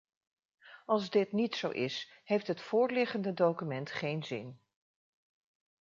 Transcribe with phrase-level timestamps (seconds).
[0.85, 4.59] Als dit niet zo is, heeft het voorliggende document geen zin.